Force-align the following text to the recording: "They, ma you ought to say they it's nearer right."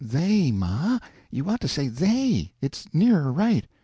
"They, 0.03 0.49
ma 0.51 0.97
you 1.29 1.47
ought 1.47 1.61
to 1.61 1.67
say 1.67 1.87
they 1.87 2.53
it's 2.59 2.91
nearer 2.91 3.31
right." 3.31 3.67